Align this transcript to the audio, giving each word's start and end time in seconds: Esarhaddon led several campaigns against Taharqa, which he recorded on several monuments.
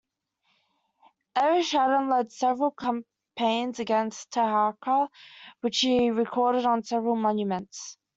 Esarhaddon 1.37 2.09
led 2.09 2.31
several 2.31 2.71
campaigns 2.71 3.79
against 3.79 4.31
Taharqa, 4.31 5.09
which 5.59 5.77
he 5.81 6.09
recorded 6.09 6.65
on 6.65 6.81
several 6.83 7.15
monuments. 7.15 7.99